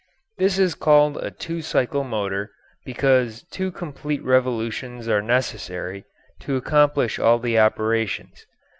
[0.39, 2.49] This is called a two cycle motor,
[2.83, 6.05] because two complete revolutions are necessary
[6.39, 8.47] to accomplish all the operations.